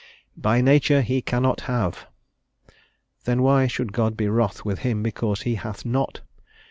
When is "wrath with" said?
4.27-4.79